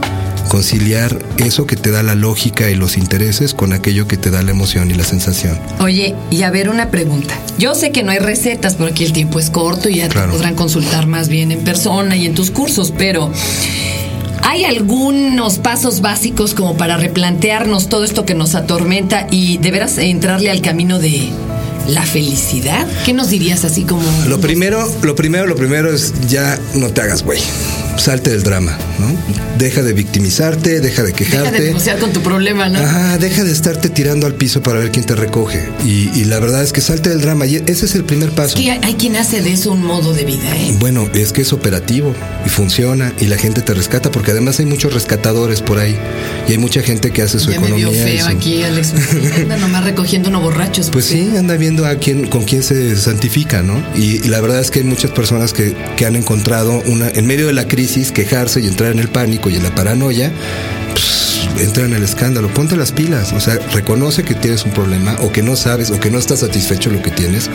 Conciliar 0.60 1.20
eso 1.36 1.68
que 1.68 1.76
te 1.76 1.92
da 1.92 2.02
la 2.02 2.16
lógica 2.16 2.70
y 2.70 2.76
los 2.76 2.96
intereses 2.96 3.54
con 3.54 3.74
aquello 3.74 4.08
que 4.08 4.16
te 4.16 4.32
da 4.32 4.42
la 4.42 4.52
emoción 4.52 4.90
y 4.90 4.94
la 4.94 5.04
sensación. 5.04 5.60
Oye, 5.82 6.16
y 6.32 6.44
a 6.44 6.50
ver 6.50 6.70
una 6.70 6.92
pregunta. 6.92 7.38
Yo 7.58 7.76
sé 7.76 7.92
que 7.92 8.04
no 8.04 8.12
hay 8.14 8.20
recetas 8.20 8.76
porque 8.76 9.04
el 9.04 9.12
tiempo 9.12 9.38
es 9.38 9.50
corto 9.50 9.90
y 9.90 9.96
ya 9.96 10.08
Claro. 10.08 10.28
te 10.32 10.38
podrán 10.38 10.56
consultar 10.56 11.08
más 11.08 11.28
bien 11.28 11.52
en 11.52 11.60
persona 11.66 12.16
y 12.16 12.26
en 12.26 12.36
tus 12.36 12.52
cursos, 12.52 12.94
pero 12.98 13.30
¿hay 14.44 14.64
algunos 14.64 15.58
pasos 15.58 16.00
básicos 16.00 16.54
como 16.54 16.78
para 16.78 16.96
replantearnos 16.96 17.90
todo 17.90 18.06
esto 18.06 18.26
que 18.26 18.34
nos 18.34 18.56
atormenta 18.56 19.28
y 19.30 19.58
de 19.58 19.72
veras 19.72 19.98
entrarle 19.98 20.52
al 20.52 20.62
camino 20.62 21.00
de 21.00 21.32
la 21.90 22.04
felicidad? 22.04 22.88
¿Qué 23.06 23.12
nos 23.12 23.30
dirías 23.30 23.66
así 23.66 23.84
como... 23.84 24.10
Lo 24.30 24.40
primero, 24.40 24.90
lo 25.02 25.16
primero, 25.18 25.48
lo 25.48 25.58
primero 25.58 25.94
es 25.94 26.14
ya 26.30 26.58
no 26.76 26.92
te 26.92 27.02
hagas 27.02 27.24
güey. 27.24 27.42
Salte 27.98 28.30
del 28.30 28.44
drama, 28.44 28.78
¿no? 29.00 29.08
Deja 29.58 29.82
de 29.82 29.94
victimizarte, 29.94 30.82
deja 30.82 31.02
de 31.02 31.14
Deja 31.14 31.18
quejarte. 31.18 31.60
de 31.62 31.68
negociar 31.68 31.98
con 32.00 32.12
tu 32.12 32.22
problema, 32.22 32.68
¿no? 32.70 32.80
Ajá, 32.80 33.18
deja 33.18 33.44
de 33.44 33.52
estarte 33.52 33.90
tirando 33.90 34.28
al 34.28 34.34
piso 34.36 34.62
para 34.62 34.80
ver 34.80 34.92
quién 34.92 35.06
te 35.06 35.16
recoge. 35.16 35.70
Y, 35.86 36.10
y 36.20 36.26
la 36.26 36.40
verdad 36.40 36.62
es 36.64 36.74
que 36.74 36.82
salte 36.82 37.10
del 37.10 37.22
drama. 37.22 37.46
Y 37.46 37.56
ese 37.66 37.86
es 37.86 37.96
el 37.96 38.04
primer 38.04 38.32
paso. 38.32 38.56
Que 38.58 38.72
hay, 38.72 38.80
hay 38.84 38.94
quien 38.96 39.16
hace 39.16 39.42
de 39.42 39.54
eso 39.54 39.72
un 39.72 39.84
modo 39.84 40.14
de 40.14 40.26
vida, 40.26 40.56
¿eh? 40.56 40.76
Bueno, 40.80 41.10
es 41.14 41.32
que 41.32 41.42
es 41.42 41.54
operativo 41.54 42.14
y 42.46 42.50
funciona 42.50 43.14
y 43.20 43.26
la 43.28 43.38
gente 43.38 43.62
te 43.62 43.74
rescata 43.74 44.12
porque 44.12 44.32
además 44.32 44.60
hay 44.60 44.66
muchos 44.66 44.94
rescatadores 44.94 45.62
por 45.62 45.80
ahí 45.80 45.96
y 46.48 46.52
hay 46.52 46.58
mucha 46.58 46.82
gente 46.82 47.12
que 47.12 47.22
hace 47.22 47.40
su 47.40 47.52
Ya 47.52 47.60
me 47.62 47.68
economía. 47.68 47.90
vio 47.92 47.98
y 48.08 48.18
feo 48.18 48.26
su- 48.26 48.32
aquí, 48.38 48.64
Alex. 48.64 48.94
Anda 49.38 49.58
nomás 49.58 49.86
recogiendo 49.86 50.30
unos 50.30 50.44
borrachos. 50.44 50.90
Pues 50.92 51.06
sí, 51.06 51.30
anda 51.38 51.56
viendo 51.56 51.86
a 51.86 51.96
quién, 51.96 52.28
con 52.28 52.44
quién 52.44 52.62
se 52.62 52.96
santifica, 52.98 53.62
¿no? 53.64 53.82
Y, 53.96 54.18
y 54.26 54.28
la 54.28 54.42
verdad 54.42 54.60
es 54.60 54.70
que 54.70 54.80
hay 54.80 54.86
muchas 54.86 55.12
personas 55.12 55.54
que, 55.54 55.76
que 55.96 56.06
han 56.06 56.16
encontrado 56.16 56.84
una, 56.88 57.10
en 57.10 57.26
medio 57.26 57.48
de 57.48 57.54
la 57.54 57.68
crisis, 57.68 57.85
quejarse 58.14 58.62
y 58.62 58.68
entrar 58.68 58.92
en 58.92 59.00
el 59.00 59.10
pánico 59.10 59.50
y 59.50 59.56
en 59.56 59.64
la 59.64 59.74
paranoia, 59.74 60.32
pues, 60.92 61.48
entra 61.60 61.86
en 61.86 61.94
el 61.94 62.04
escándalo. 62.04 62.54
Ponte 62.54 62.76
las 62.76 62.92
pilas, 62.92 63.34
o 63.34 63.40
sea, 63.40 63.58
reconoce 63.74 64.24
que 64.24 64.34
tienes 64.34 64.66
un 64.66 64.72
problema 64.72 65.16
o 65.22 65.32
que 65.32 65.44
no 65.44 65.56
sabes 65.56 65.92
o 65.92 66.00
que 66.00 66.12
no 66.12 66.18
estás 66.18 66.40
satisfecho 66.40 66.90
lo 66.90 67.02
que 67.02 67.12
tienes. 67.12 67.50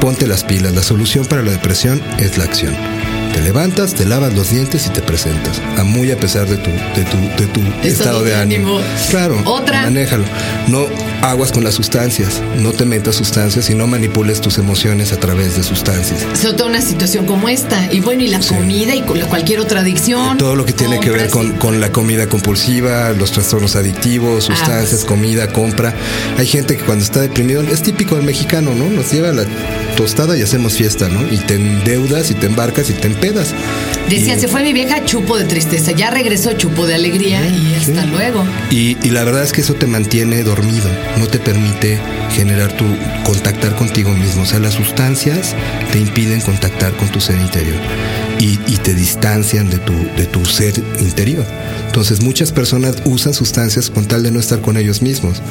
Ponte 0.00 0.26
las 0.26 0.44
pilas. 0.44 0.74
La 0.74 0.82
solución 0.82 1.26
para 1.26 1.42
la 1.42 1.52
depresión 1.52 2.02
es 2.18 2.38
la 2.38 2.44
acción. 2.44 2.74
Te 3.38 3.44
levantas, 3.44 3.94
te 3.94 4.04
lavas 4.04 4.34
los 4.34 4.50
dientes 4.50 4.88
y 4.88 4.90
te 4.90 5.00
presentas. 5.00 5.62
A 5.76 5.84
muy 5.84 6.10
a 6.10 6.18
pesar 6.18 6.48
de 6.48 6.56
tu, 6.56 6.70
de 6.70 7.04
tu, 7.04 7.16
de 7.40 7.46
tu 7.46 7.86
estado 7.86 8.24
de 8.24 8.34
ánimo. 8.34 8.80
Claro. 9.10 9.40
Otra. 9.44 9.82
Manéjalo. 9.82 10.24
No 10.66 10.86
aguas 11.22 11.52
con 11.52 11.62
las 11.62 11.74
sustancias. 11.74 12.42
No 12.56 12.72
te 12.72 12.84
metas 12.84 13.14
sustancias 13.14 13.70
y 13.70 13.76
no 13.76 13.86
manipules 13.86 14.40
tus 14.40 14.58
emociones 14.58 15.12
a 15.12 15.20
través 15.20 15.56
de 15.56 15.62
sustancias. 15.62 16.26
Sobre 16.36 16.54
todo 16.56 16.66
una 16.66 16.82
situación 16.82 17.26
como 17.26 17.48
esta. 17.48 17.92
Y 17.92 18.00
bueno, 18.00 18.24
y 18.24 18.26
la 18.26 18.40
comida 18.40 18.92
y 18.96 19.02
cualquier 19.02 19.60
otra 19.60 19.80
adicción. 19.82 20.36
Todo 20.36 20.56
lo 20.56 20.66
que 20.66 20.72
tiene 20.72 20.98
que 20.98 21.10
ver 21.10 21.30
compras. 21.30 21.58
con, 21.60 21.70
con 21.74 21.80
la 21.80 21.92
comida 21.92 22.28
compulsiva, 22.28 23.12
los 23.12 23.30
trastornos 23.30 23.76
adictivos, 23.76 24.46
sustancias, 24.46 24.90
pues. 24.90 25.04
comida, 25.04 25.52
compra. 25.52 25.94
Hay 26.38 26.46
gente 26.48 26.76
que 26.76 26.82
cuando 26.82 27.04
está 27.04 27.20
deprimido, 27.20 27.62
es 27.62 27.82
típico 27.82 28.16
del 28.16 28.24
mexicano, 28.24 28.74
¿no? 28.74 28.90
Nos 28.90 29.12
lleva 29.12 29.30
la 29.30 29.44
tostada 29.96 30.36
y 30.36 30.42
hacemos 30.42 30.74
fiesta, 30.74 31.08
¿no? 31.08 31.22
Y 31.32 31.36
te 31.38 31.54
endeudas 31.54 32.32
y 32.32 32.34
te 32.34 32.46
embarcas 32.46 32.90
y 32.90 32.94
te 32.94 33.06
empedas. 33.28 33.54
Decían, 34.08 34.40
se 34.40 34.48
fue 34.48 34.62
mi 34.62 34.72
vieja, 34.72 35.04
chupo 35.04 35.36
de 35.36 35.44
tristeza. 35.44 35.92
Ya 35.92 36.10
regresó, 36.10 36.52
chupo 36.54 36.86
de 36.86 36.94
alegría 36.94 37.46
y 37.46 37.74
hasta 37.74 38.02
sí. 38.02 38.08
luego. 38.10 38.44
Y, 38.70 38.96
y 39.06 39.10
la 39.10 39.24
verdad 39.24 39.42
es 39.42 39.52
que 39.52 39.60
eso 39.60 39.74
te 39.74 39.86
mantiene 39.86 40.42
dormido, 40.42 40.88
no 41.18 41.26
te 41.26 41.38
permite 41.38 41.98
generar 42.30 42.72
tu 42.76 42.84
contactar 43.24 43.76
contigo 43.76 44.10
mismo. 44.12 44.42
O 44.42 44.46
sea, 44.46 44.60
las 44.60 44.74
sustancias 44.74 45.54
te 45.92 45.98
impiden 45.98 46.40
contactar 46.40 46.96
con 46.96 47.08
tu 47.08 47.20
ser 47.20 47.38
interior 47.38 47.78
y, 48.38 48.58
y 48.66 48.76
te 48.78 48.94
distancian 48.94 49.68
de 49.68 49.78
tu, 49.78 49.92
de 50.16 50.24
tu 50.26 50.44
ser 50.46 50.72
interior. 51.00 51.44
Entonces 51.86 52.22
muchas 52.22 52.52
personas 52.52 52.96
usan 53.04 53.34
sustancias 53.34 53.90
con 53.90 54.06
tal 54.06 54.22
de 54.22 54.30
no 54.30 54.40
estar 54.40 54.60
con 54.60 54.76
ellos 54.76 55.02
mismos. 55.02 55.42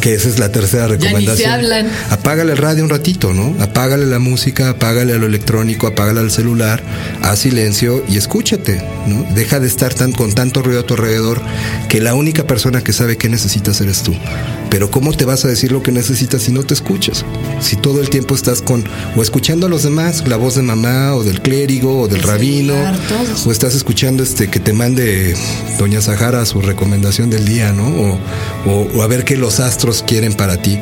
Que 0.00 0.14
esa 0.14 0.28
es 0.28 0.38
la 0.38 0.50
tercera 0.50 0.86
Ya 0.88 0.94
ni 0.94 0.98
se 1.00 1.06
recomendación. 1.06 1.50
hablan. 1.52 1.88
Apágale 2.10 2.52
el 2.52 2.58
radio 2.58 2.84
un 2.84 2.90
ratito, 2.90 3.32
¿no? 3.32 3.54
Apágale 3.62 4.06
la 4.06 4.18
música, 4.18 4.70
apágale 4.70 5.12
a 5.14 5.16
lo 5.16 5.26
electrónico, 5.26 5.86
apágale 5.86 6.20
al 6.20 6.30
celular, 6.30 6.82
haz 7.22 7.40
silencio 7.40 8.04
y 8.08 8.16
escúchate, 8.16 8.82
¿no? 9.06 9.26
Deja 9.34 9.60
de 9.60 9.66
estar 9.66 9.94
tan, 9.94 10.12
con 10.12 10.34
tanto 10.34 10.62
ruido 10.62 10.80
a 10.80 10.86
tu 10.86 10.94
alrededor 10.94 11.40
que 11.88 12.00
la 12.00 12.14
única 12.14 12.44
persona 12.46 12.82
que 12.82 12.92
sabe 12.92 13.16
qué 13.16 13.28
necesitas 13.28 13.80
eres 13.80 14.02
tú. 14.02 14.14
Pero 14.76 14.90
¿cómo 14.90 15.14
te 15.14 15.24
vas 15.24 15.42
a 15.46 15.48
decir 15.48 15.72
lo 15.72 15.82
que 15.82 15.90
necesitas 15.90 16.42
si 16.42 16.52
no 16.52 16.62
te 16.62 16.74
escuchas? 16.74 17.24
Si 17.60 17.76
todo 17.76 17.98
el 18.02 18.10
tiempo 18.10 18.34
estás 18.34 18.60
con 18.60 18.84
o 19.16 19.22
escuchando 19.22 19.64
a 19.68 19.70
los 19.70 19.84
demás, 19.84 20.22
la 20.28 20.36
voz 20.36 20.56
de 20.56 20.60
mamá 20.60 21.14
o 21.14 21.24
del 21.24 21.40
clérigo 21.40 22.00
o 22.02 22.08
del 22.08 22.22
rabino, 22.22 22.74
o 23.46 23.50
estás 23.50 23.74
escuchando 23.74 24.22
este 24.22 24.50
que 24.50 24.60
te 24.60 24.74
mande 24.74 25.34
Doña 25.78 26.02
Sahara 26.02 26.44
su 26.44 26.60
recomendación 26.60 27.30
del 27.30 27.46
día, 27.46 27.72
¿no? 27.72 27.86
O, 27.88 28.18
o- 28.70 28.88
o 28.98 29.02
a 29.02 29.06
ver 29.06 29.24
qué 29.24 29.38
los 29.38 29.60
astros 29.60 30.04
quieren 30.06 30.34
para 30.34 30.60
ti. 30.60 30.78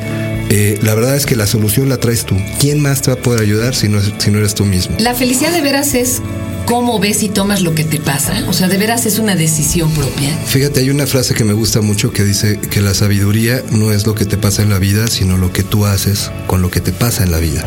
Eh, 0.49 0.77
la 0.83 0.93
verdad 0.93 1.15
es 1.15 1.25
que 1.25 1.37
la 1.37 1.47
solución 1.47 1.87
la 1.87 1.97
traes 1.97 2.25
tú. 2.25 2.35
¿Quién 2.59 2.81
más 2.81 3.01
te 3.01 3.11
va 3.11 3.17
a 3.17 3.21
poder 3.21 3.39
ayudar 3.39 3.75
si 3.75 3.87
no, 3.87 3.99
si 4.17 4.29
no 4.29 4.39
eres 4.39 4.55
tú 4.55 4.65
mismo? 4.65 4.97
La 4.99 5.13
felicidad 5.15 5.53
de 5.53 5.61
veras 5.61 5.93
es 5.93 6.21
cómo 6.65 6.99
ves 6.99 7.23
y 7.23 7.29
tomas 7.29 7.61
lo 7.61 7.73
que 7.75 7.83
te 7.83 7.99
pasa. 7.99 8.43
O 8.47 8.53
sea, 8.53 8.67
de 8.67 8.77
veras 8.77 9.05
es 9.05 9.19
una 9.19 9.35
decisión 9.35 9.91
propia. 9.91 10.35
Fíjate, 10.45 10.79
hay 10.81 10.89
una 10.89 11.05
frase 11.07 11.33
que 11.33 11.43
me 11.43 11.53
gusta 11.53 11.81
mucho 11.81 12.11
que 12.11 12.23
dice 12.23 12.59
que 12.59 12.81
la 12.81 12.93
sabiduría 12.93 13.63
no 13.71 13.91
es 13.91 14.05
lo 14.05 14.15
que 14.15 14.25
te 14.25 14.37
pasa 14.37 14.61
en 14.61 14.69
la 14.69 14.79
vida, 14.79 15.07
sino 15.07 15.37
lo 15.37 15.51
que 15.53 15.63
tú 15.63 15.85
haces 15.85 16.31
con 16.47 16.61
lo 16.61 16.69
que 16.71 16.81
te 16.81 16.91
pasa 16.91 17.23
en 17.23 17.31
la 17.31 17.39
vida. 17.39 17.63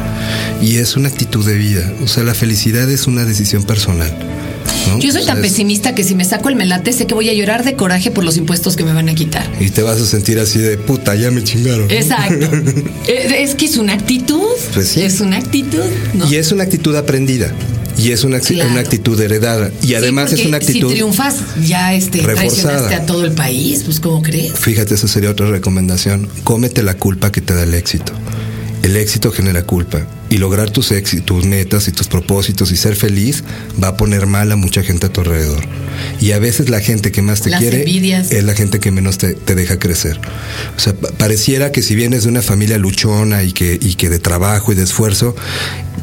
Y 0.61 0.76
es 0.76 0.97
una 0.97 1.09
actitud 1.09 1.45
de 1.47 1.55
vida. 1.57 1.93
O 2.02 2.09
sea, 2.09 2.25
la 2.25 2.35
felicidad 2.35 2.90
es 2.90 3.07
una 3.07 3.25
decisión 3.25 3.62
personal. 3.64 4.12
¿no? 4.88 4.99
Yo 5.00 5.12
soy 5.12 5.23
O 5.23 5.26
tan 5.26 5.37
es- 5.38 5.43
pesimista 5.43 5.95
que 5.95 6.02
si 6.02 6.14
me 6.14 6.25
saco 6.25 6.49
el 6.49 6.57
melate 6.57 6.93
sé 6.93 7.07
que 7.07 7.14
voy 7.14 7.28
a 7.28 7.35
llorar 7.35 7.64
de 7.64 7.75
coraje 7.75 8.11
por 8.11 8.25
los 8.25 8.37
impuestos 8.37 8.75
que 8.76 8.85
me 8.85 8.93
van 8.93 9.09
a 9.09 9.14
quitar. 9.14 9.47
Y 9.61 9.71
te 9.71 9.83
vas 9.83 10.00
a 10.00 10.07
sentir 10.07 10.38
así 10.38 10.59
de 10.59 10.76
puta, 10.78 11.14
ya 11.14 11.31
me 11.31 11.43
chingaron. 11.45 11.90
Exacto. 11.90 12.49
Eh, 13.07 13.43
es 13.43 13.55
que 13.55 13.64
es 13.67 13.76
una 13.78 13.95
actitud. 13.95 14.43
Pues 14.75 14.88
sí. 14.88 15.02
Es 15.02 15.21
una 15.21 15.38
actitud. 15.38 15.81
¿no? 16.14 16.31
Y 16.31 16.37
es 16.37 16.52
una 16.52 16.64
actitud 16.64 16.95
aprendida. 16.95 17.52
Y 17.99 18.12
es 18.12 18.25
una, 18.25 18.38
Claro. 18.40 18.71
una 18.71 18.81
actitud 18.81 19.21
heredada. 19.21 19.71
Y 19.83 19.88
Sí, 19.88 19.95
además 19.95 20.33
es 20.33 20.45
una 20.47 20.59
actitud. 20.59 20.88
Si 20.88 20.95
triunfas, 20.95 21.37
ya 21.67 21.93
este, 21.95 22.19
reforzada. 22.23 22.37
traicionaste 22.49 22.95
a 22.95 23.07
todo 23.07 23.25
el 23.25 23.33
país, 23.33 23.83
pues 23.85 23.99
¿cómo 24.00 24.23
crees? 24.23 24.52
Fíjate, 24.52 24.95
esa 24.95 25.09
sería 25.09 25.31
otra 25.31 25.49
recomendación. 25.50 26.28
Cómete 26.45 26.83
la 26.83 26.95
culpa 26.95 27.33
que 27.33 27.40
te 27.40 27.55
da 27.55 27.64
el 27.64 27.75
éxito. 27.75 28.12
El 28.83 28.97
éxito 28.97 29.33
genera 29.33 29.64
culpa. 29.64 30.07
Y 30.31 30.37
lograr 30.38 30.71
tus 30.71 30.93
éxitos, 30.93 31.25
tus 31.26 31.45
metas 31.47 31.88
y 31.88 31.93
tus 31.93 32.07
propósitos 32.07 32.71
y 32.71 32.76
ser 32.76 32.95
feliz 32.97 33.43
va 33.83 33.88
a 33.88 33.97
poner 33.97 34.26
mal 34.26 34.52
a 34.52 34.57
mucha 34.57 34.83
gente 34.83 35.07
a 35.07 35.09
tu 35.12 35.23
alrededor. 35.23 35.64
Y 36.21 36.33
a 36.33 36.38
veces 36.38 36.69
la 36.69 36.81
gente 36.81 37.11
que 37.11 37.23
más 37.23 37.40
te 37.40 37.50
Las 37.50 37.61
quiere 37.61 37.78
envidias. 37.81 38.31
es 38.31 38.45
la 38.45 38.55
gente 38.55 38.78
que 38.78 38.90
menos 38.90 39.17
te, 39.19 39.33
te 39.33 39.55
deja 39.55 39.78
crecer. 39.78 40.21
O 40.76 40.81
sea, 40.81 40.93
pa- 40.95 41.09
pareciera 41.12 41.73
que 41.73 41.83
si 41.83 41.95
vienes 41.97 42.23
de 42.25 42.28
una 42.28 42.43
familia 42.43 42.76
luchona 42.78 43.43
y 43.43 43.52
que, 43.52 43.78
y 43.81 43.95
que 43.95 44.11
de 44.11 44.19
trabajo 44.19 44.71
y 44.71 44.75
de 44.75 44.83
esfuerzo, 44.85 45.35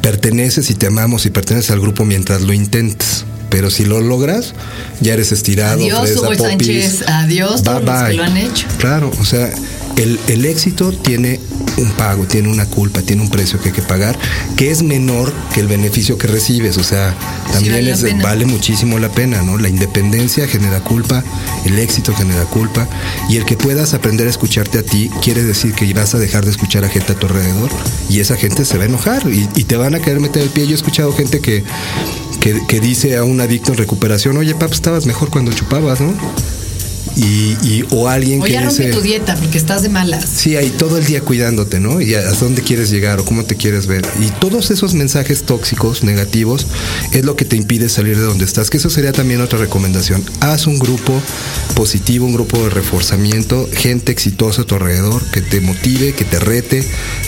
perteneces 0.01 0.69
y 0.69 0.75
te 0.75 0.87
amamos 0.87 1.25
y 1.25 1.29
perteneces 1.29 1.71
al 1.71 1.79
grupo 1.79 2.05
mientras 2.05 2.41
lo 2.41 2.53
intentes. 2.53 3.25
Pero 3.55 3.69
si 3.69 3.85
lo 3.85 4.01
logras, 4.01 4.53
ya 4.99 5.13
eres 5.13 5.31
estirado. 5.31 5.79
Adiós, 5.81 6.01
fresa, 6.01 6.19
Hugo 6.19 6.27
popis. 6.35 6.47
Sánchez. 6.49 7.03
Adiós, 7.07 7.63
todos 7.63 7.83
los 7.85 8.03
que 8.03 8.13
lo 8.15 8.23
han 8.25 8.35
hecho. 8.35 8.67
Claro, 8.79 9.09
o 9.17 9.23
sea, 9.23 9.49
el, 9.95 10.19
el 10.27 10.43
éxito 10.43 10.91
tiene 10.91 11.39
un 11.77 11.89
pago, 11.91 12.25
tiene 12.25 12.49
una 12.49 12.65
culpa, 12.65 13.01
tiene 13.01 13.21
un 13.21 13.29
precio 13.29 13.61
que 13.61 13.69
hay 13.69 13.73
que 13.73 13.81
pagar, 13.81 14.17
que 14.57 14.71
es 14.71 14.83
menor 14.83 15.31
que 15.53 15.61
el 15.61 15.67
beneficio 15.69 16.17
que 16.17 16.27
recibes. 16.27 16.77
O 16.77 16.83
sea, 16.83 17.15
también 17.53 17.87
es- 17.87 18.03
vale 18.21 18.45
muchísimo 18.45 18.99
la 18.99 19.07
pena, 19.09 19.41
¿no? 19.41 19.57
La 19.57 19.69
independencia 19.69 20.49
genera 20.49 20.81
culpa, 20.81 21.23
el 21.65 21.79
éxito 21.79 22.13
genera 22.13 22.43
culpa, 22.43 22.89
y 23.29 23.37
el 23.37 23.45
que 23.45 23.55
puedas 23.55 23.93
aprender 23.93 24.27
a 24.27 24.31
escucharte 24.31 24.79
a 24.79 24.83
ti 24.83 25.09
quiere 25.23 25.43
decir 25.43 25.71
que 25.73 25.93
vas 25.93 26.13
a 26.13 26.19
dejar 26.19 26.43
de 26.43 26.51
escuchar 26.51 26.83
a 26.83 26.89
gente 26.89 27.13
a 27.13 27.15
tu 27.15 27.27
alrededor, 27.27 27.69
y 28.09 28.19
esa 28.19 28.35
gente 28.35 28.65
se 28.65 28.77
va 28.77 28.83
a 28.83 28.87
enojar 28.87 29.23
y, 29.31 29.47
y 29.55 29.63
te 29.63 29.77
van 29.77 29.95
a 29.95 30.01
querer 30.01 30.19
meter 30.19 30.43
el 30.43 30.49
pie. 30.49 30.65
Yo 30.65 30.71
he 30.73 30.75
escuchado 30.75 31.13
gente 31.13 31.39
que, 31.39 31.63
que, 32.45 32.61
que 32.67 32.79
dice 32.79 33.17
a 33.17 33.23
un 33.23 33.41
adicto 33.41 33.71
en 33.71 33.79
recuperación, 33.79 34.37
oye, 34.37 34.53
papá, 34.53 34.67
estabas 34.75 35.07
mejor 35.07 35.31
cuando 35.31 35.51
chupabas, 35.51 35.99
¿no? 35.99 36.13
Y, 37.15 37.55
y- 37.63 37.85
o 37.91 38.07
alguien 38.09 38.41
O 38.41 38.45
que 38.45 38.51
ya 38.51 38.61
rompe 38.65 38.83
dice, 38.87 38.93
tu 38.95 39.01
dieta 39.01 39.35
porque 39.35 39.57
estás 39.57 39.81
de 39.81 39.89
malas. 39.89 40.25
Sí, 40.35 40.55
ahí 40.57 40.69
todo 40.69 40.97
el 40.97 41.05
día 41.05 41.21
cuidándote, 41.21 41.79
¿no? 41.79 42.01
Y 42.01 42.13
a, 42.13 42.19
a 42.19 42.33
dónde 42.33 42.61
quieres 42.61 42.89
llegar 42.91 43.19
o 43.19 43.25
cómo 43.25 43.45
te 43.45 43.55
quieres 43.55 43.87
ver. 43.87 44.05
Y 44.21 44.27
todos 44.39 44.69
esos 44.69 44.93
mensajes 44.93 45.43
tóxicos, 45.43 46.03
negativos, 46.03 46.67
es 47.13 47.23
lo 47.25 47.35
que 47.35 47.45
te 47.45 47.55
impide 47.55 47.87
salir 47.89 48.17
de 48.17 48.23
donde 48.23 48.43
estás. 48.45 48.69
Que 48.69 48.77
eso 48.77 48.89
sería 48.91 49.11
también 49.13 49.39
otra 49.41 49.57
recomendación. 49.57 50.23
Haz 50.41 50.67
un 50.67 50.77
grupo 50.77 51.19
positivo, 51.73 52.25
un 52.27 52.33
grupo 52.33 52.61
de 52.61 52.69
reforzamiento, 52.69 53.67
gente 53.73 54.11
exitosa 54.11 54.63
a 54.63 54.65
tu 54.65 54.75
alrededor, 54.75 55.23
que 55.31 55.41
te 55.41 55.61
motive, 55.61 56.13
que 56.13 56.25
te 56.25 56.39
rete, 56.39 56.83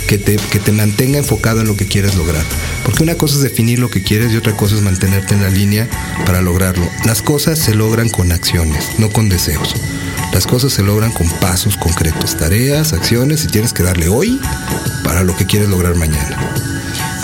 que 0.08 0.18
te, 0.18 0.38
que 0.38 0.60
te 0.60 0.72
mantenga 0.72 1.20
enfocado 1.20 1.62
en 1.62 1.68
lo 1.68 1.78
que 1.78 1.86
quieres 1.86 2.16
lograr. 2.16 2.44
Porque 2.84 3.04
una 3.04 3.16
cosa 3.16 3.36
es 3.36 3.42
definir 3.42 3.80
lo 3.80 3.90
que 3.90 4.02
quieres 4.02 4.32
y 4.32 4.38
otra 4.38 4.56
cosa 4.56 4.76
es 4.76 4.82
mantenerte 4.82 5.34
en 5.36 5.44
la 5.44 5.50
línea 5.50 5.88
para 6.26 6.42
lograrlo. 6.42 6.90
Las 7.06 7.22
cosas 7.22 7.60
se 7.60 7.76
logran 7.76 8.10
con 8.10 8.32
acciones, 8.32 8.92
no 8.98 9.12
con 9.12 9.30
deseos. 9.30 9.76
Las 10.34 10.48
cosas 10.48 10.74
se 10.74 10.84
logran 10.84 11.12
con 11.12 11.30
pasos 11.40 11.78
concretos, 11.78 12.38
tareas, 12.38 12.94
acciones 12.94 13.44
y 13.44 13.48
tienes 13.48 13.74
que 13.74 13.84
darle 13.84 14.08
hoy 14.08 14.40
para 15.04 15.24
lo 15.24 15.36
que 15.36 15.46
quieres 15.46 15.70
lograr 15.70 15.96
mañana. 15.96 16.77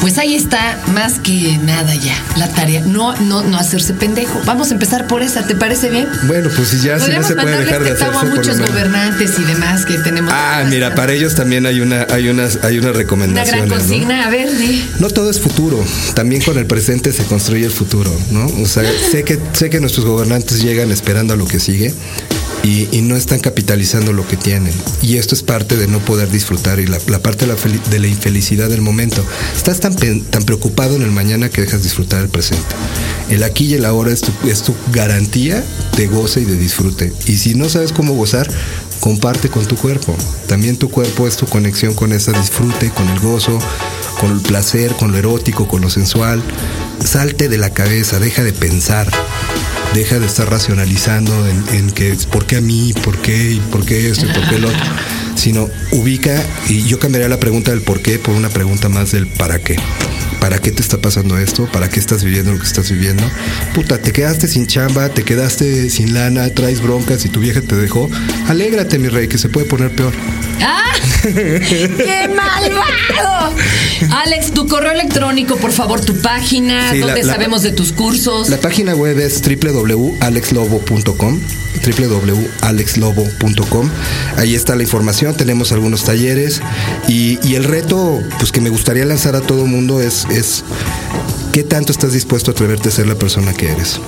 Pues 0.03 0.17
ahí 0.17 0.35
está, 0.35 0.77
más 0.93 1.19
que 1.19 1.57
nada 1.59 1.95
ya, 1.95 2.21
la 2.35 2.49
tarea. 2.49 2.81
No, 2.81 3.15
no, 3.21 3.41
no 3.41 3.57
hacerse 3.57 3.93
pendejo. 3.93 4.37
Vamos 4.43 4.69
a 4.69 4.73
empezar 4.73 5.07
por 5.07 5.23
esa, 5.23 5.47
¿te 5.47 5.55
parece 5.55 5.89
bien? 5.89 6.09
Bueno, 6.27 6.49
pues 6.53 6.67
si 6.67 6.81
ya 6.81 6.99
si 6.99 7.09
no 7.09 7.23
se 7.23 7.35
puede 7.35 7.57
dejar 7.59 7.85
de 7.85 7.91
hacerse 7.91 8.17
a 8.17 8.23
muchos 8.25 8.59
gobernantes 8.59 9.39
y 9.39 9.43
demás 9.45 9.85
que 9.85 9.97
tenemos. 9.99 10.33
Ah, 10.35 10.65
mira, 10.69 10.93
para 10.93 11.13
ellos 11.13 11.35
también 11.35 11.65
hay 11.65 11.79
una 11.79 12.05
hay 12.09 12.27
unas 12.27 12.65
hay 12.65 12.79
Una 12.79 12.91
recomendaciones, 12.91 13.61
gran 13.61 13.69
¿no? 13.69 13.75
consigna, 13.75 14.25
a 14.25 14.29
ver. 14.29 14.49
No 14.99 15.09
todo 15.09 15.29
es 15.29 15.39
futuro, 15.39 15.81
también 16.15 16.41
con 16.41 16.57
el 16.57 16.65
presente 16.65 17.13
se 17.13 17.23
construye 17.23 17.63
el 17.63 17.71
futuro, 17.71 18.13
¿no? 18.29 18.45
O 18.61 18.65
sea, 18.65 18.83
sé 19.09 19.23
que, 19.23 19.39
sé 19.53 19.69
que 19.69 19.79
nuestros 19.79 20.05
gobernantes 20.05 20.61
llegan 20.61 20.91
esperando 20.91 21.33
a 21.33 21.37
lo 21.37 21.47
que 21.47 21.61
sigue 21.61 21.93
y, 22.63 23.01
no 23.01 23.17
están 23.17 23.39
capitalizando 23.39 24.13
lo 24.13 24.25
que 24.25 24.37
tienen. 24.37 24.73
Y 25.01 25.17
esto 25.17 25.35
es 25.35 25.43
parte 25.43 25.75
de 25.75 25.87
no 25.87 25.99
poder 25.99 26.31
disfrutar 26.31 26.79
y 26.79 26.87
la, 26.87 26.99
parte 27.19 27.45
de 27.45 27.99
la, 27.99 28.07
infelicidad 28.07 28.69
del 28.69 28.81
momento. 28.81 29.23
Estás 29.55 29.79
tan 29.81 29.95
preocupado 30.45 30.95
en 30.95 31.01
el 31.01 31.11
mañana 31.11 31.49
que 31.49 31.61
dejas 31.61 31.83
disfrutar 31.83 32.21
el 32.21 32.29
presente. 32.29 32.63
El 33.29 33.43
aquí 33.43 33.65
y 33.65 33.73
el 33.73 33.85
ahora 33.85 34.11
es 34.11 34.21
tu, 34.21 34.31
es 34.47 34.63
tu 34.63 34.73
garantía 34.91 35.63
de 35.97 36.07
goce 36.07 36.41
y 36.41 36.45
de 36.45 36.57
disfrute. 36.57 37.11
Y 37.25 37.37
si 37.37 37.55
no 37.55 37.67
sabes 37.67 37.91
cómo 37.91 38.13
gozar, 38.13 38.49
comparte 39.01 39.49
con 39.49 39.65
tu 39.65 39.75
cuerpo. 39.75 40.15
También 40.47 40.77
tu 40.77 40.89
cuerpo 40.89 41.27
es 41.27 41.35
tu 41.35 41.45
conexión 41.45 41.93
con 41.93 42.13
ese 42.13 42.31
disfrute, 42.31 42.89
con 42.91 43.09
el 43.09 43.19
gozo, 43.19 43.59
con 44.21 44.31
el 44.31 44.39
placer, 44.39 44.93
con 44.93 45.11
lo 45.11 45.17
erótico, 45.17 45.67
con 45.67 45.81
lo 45.81 45.89
sensual. 45.89 46.41
Salte 47.03 47.49
de 47.49 47.57
la 47.57 47.71
cabeza, 47.71 48.19
deja 48.19 48.43
de 48.43 48.53
pensar. 48.53 49.09
Deja 49.93 50.19
de 50.19 50.25
estar 50.25 50.49
racionalizando 50.49 51.47
en, 51.47 51.63
en 51.75 51.91
que 51.91 52.17
por 52.31 52.45
qué 52.45 52.57
a 52.57 52.61
mí, 52.61 52.93
por 53.03 53.17
qué, 53.21 53.51
y 53.51 53.59
por 53.59 53.85
qué 53.85 54.09
esto, 54.09 54.25
por 54.33 54.49
qué 54.49 54.59
lo 54.59 54.69
otro. 54.69 54.81
Sino 55.35 55.69
ubica, 55.91 56.43
y 56.67 56.83
yo 56.83 56.99
cambiaría 56.99 57.29
la 57.29 57.39
pregunta 57.39 57.71
del 57.71 57.81
por 57.81 58.01
qué 58.01 58.17
por 58.17 58.33
una 58.33 58.49
pregunta 58.49 58.89
más 58.89 59.11
del 59.11 59.27
para 59.27 59.59
qué. 59.59 59.75
¿Para 60.43 60.59
qué 60.59 60.73
te 60.73 60.81
está 60.81 60.97
pasando 60.97 61.37
esto? 61.37 61.69
¿Para 61.71 61.89
qué 61.89 62.01
estás 62.01 62.21
viviendo 62.21 62.51
lo 62.51 62.59
que 62.59 62.65
estás 62.65 62.91
viviendo? 62.91 63.23
Puta, 63.73 63.99
te 63.99 64.11
quedaste 64.11 64.49
sin 64.49 64.67
chamba, 64.67 65.07
te 65.07 65.23
quedaste 65.23 65.89
sin 65.89 66.13
lana, 66.13 66.49
traes 66.49 66.81
broncas 66.81 67.23
y 67.23 67.29
tu 67.29 67.39
vieja 67.39 67.61
te 67.61 67.77
dejó. 67.77 68.09
Alégrate, 68.49 68.99
mi 68.99 69.07
rey, 69.07 69.29
que 69.29 69.37
se 69.37 69.47
puede 69.47 69.67
poner 69.67 69.95
peor. 69.95 70.11
¡Ah! 70.61 70.91
¡Qué 71.23 72.29
malvado! 72.35 73.55
Alex, 74.11 74.51
tu 74.51 74.67
correo 74.67 74.91
electrónico, 74.91 75.55
por 75.55 75.71
favor, 75.71 76.01
tu 76.01 76.17
página, 76.17 76.91
Sí, 76.91 76.99
donde 76.99 77.23
sabemos 77.23 77.61
de 77.61 77.71
tus 77.71 77.93
cursos. 77.93 78.49
La 78.49 78.57
página 78.57 78.95
web 78.95 79.17
es 79.19 79.41
www.alexlobo.com 79.41 81.39
www.alexlobo.com 81.83 83.89
Ahí 84.37 84.55
está 84.55 84.75
la 84.75 84.83
información, 84.83 85.35
tenemos 85.35 85.71
algunos 85.71 86.05
talleres 86.05 86.61
y, 87.07 87.39
y 87.47 87.55
el 87.55 87.63
reto 87.63 88.21
pues 88.39 88.51
que 88.51 88.61
me 88.61 88.69
gustaría 88.69 89.05
lanzar 89.05 89.35
a 89.35 89.41
todo 89.41 89.65
mundo 89.65 90.01
es, 90.01 90.25
es 90.33 90.63
¿qué 91.51 91.63
tanto 91.63 91.91
estás 91.91 92.13
dispuesto 92.13 92.51
a 92.51 92.53
atreverte 92.53 92.89
a 92.89 92.91
ser 92.91 93.07
la 93.07 93.15
persona 93.15 93.53
que 93.53 93.71
eres? 93.71 93.99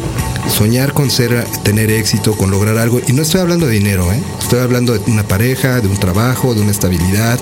Soñar 0.50 0.94
con 0.94 1.10
ser, 1.12 1.44
tener 1.64 1.92
éxito, 1.92 2.36
con 2.38 2.50
lograr 2.52 2.78
algo. 2.78 3.02
Y 3.08 3.14
no 3.14 3.22
estoy 3.24 3.42
hablando 3.42 3.66
de 3.68 3.74
dinero, 3.74 4.12
¿eh? 4.14 4.22
Estoy 4.42 4.60
hablando 4.60 4.94
de 4.94 5.00
una 5.12 5.28
pareja, 5.28 5.82
de 5.82 5.88
un 5.88 5.98
trabajo, 5.98 6.54
de 6.54 6.62
una 6.62 6.72
estabilidad, 6.72 7.40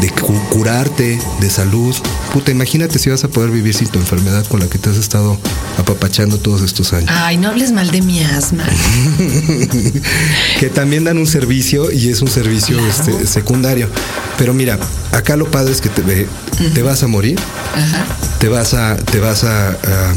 de 0.00 0.10
cu- 0.10 0.38
curarte, 0.50 1.18
de 1.40 1.50
salud. 1.50 1.94
Puta, 2.32 2.50
imagínate 2.50 2.98
si 2.98 3.10
vas 3.10 3.24
a 3.24 3.28
poder 3.28 3.50
vivir 3.50 3.74
sin 3.74 3.88
tu 3.88 3.98
enfermedad 3.98 4.46
con 4.46 4.60
la 4.60 4.66
que 4.68 4.78
te 4.78 4.90
has 4.90 4.96
estado 4.96 5.38
apapachando 5.78 6.38
todos 6.38 6.62
estos 6.62 6.92
años. 6.92 7.10
Ay, 7.12 7.36
no 7.38 7.48
hables 7.48 7.72
mal 7.72 7.90
de 7.90 8.02
mi 8.02 8.22
asma. 8.22 8.64
que 10.60 10.68
también 10.68 11.04
dan 11.04 11.18
un 11.18 11.26
servicio 11.26 11.90
y 11.90 12.08
es 12.10 12.22
un 12.22 12.28
servicio 12.28 12.78
este, 12.86 13.26
secundario. 13.26 13.88
Pero 14.38 14.54
mira, 14.54 14.78
acá 15.12 15.36
lo 15.36 15.50
padre 15.50 15.72
es 15.72 15.80
que 15.80 15.88
te, 15.88 16.26
te 16.74 16.82
vas 16.82 17.02
a 17.02 17.06
morir, 17.06 17.38
te 18.38 18.48
vas 18.48 18.74
a, 18.74 18.96
te 18.96 19.20
vas 19.20 19.44
a, 19.44 19.70
a- 19.70 20.14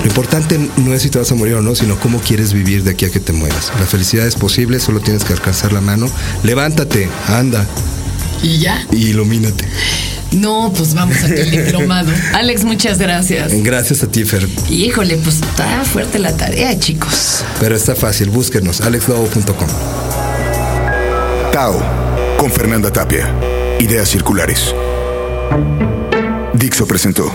lo 0.00 0.06
importante 0.06 0.58
no 0.76 0.92
es 0.92 1.02
si 1.02 1.10
te 1.10 1.18
vas 1.18 1.30
a 1.32 1.34
morir 1.34 1.54
o 1.54 1.62
no, 1.62 1.74
sino 1.74 1.98
cómo 1.98 2.20
quieres 2.20 2.52
vivir 2.52 2.84
de 2.84 2.90
aquí 2.90 3.04
a 3.06 3.10
que 3.10 3.20
te 3.20 3.32
mueras. 3.32 3.72
La 3.78 3.86
felicidad 3.86 4.26
es 4.26 4.34
posible, 4.36 4.78
solo 4.80 5.00
tienes 5.00 5.24
que 5.24 5.32
alcanzar 5.32 5.72
la 5.72 5.80
mano. 5.80 6.06
Levántate, 6.42 7.08
anda, 7.28 7.66
¿Y 8.42 8.58
ya? 8.58 8.86
y 8.92 9.06
ilumínate. 9.08 9.66
No, 10.32 10.72
pues 10.76 10.94
vamos 10.94 11.16
a 11.22 11.26
el 11.26 11.50
diplomado. 11.50 12.10
Alex, 12.34 12.64
muchas 12.64 12.98
gracias. 12.98 13.52
Gracias 13.62 14.02
a 14.02 14.08
ti, 14.08 14.24
Fer. 14.24 14.48
Híjole, 14.68 15.16
pues 15.18 15.36
está 15.36 15.84
fuerte 15.84 16.18
la 16.18 16.36
tarea, 16.36 16.78
chicos. 16.78 17.44
Pero 17.60 17.76
está 17.76 17.94
fácil, 17.94 18.30
búsquenos, 18.30 18.80
alexlobo.com. 18.80 19.68
Tao, 21.52 21.80
con 22.36 22.50
Fernanda 22.50 22.92
Tapia. 22.92 23.32
Ideas 23.78 24.08
circulares. 24.08 24.74
Dixo 26.52 26.86
presentó. 26.86 27.32